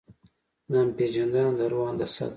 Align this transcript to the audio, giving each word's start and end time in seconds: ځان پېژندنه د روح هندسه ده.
ځان 0.71 0.87
پېژندنه 0.97 1.51
د 1.57 1.61
روح 1.71 1.85
هندسه 1.89 2.25
ده. 2.29 2.29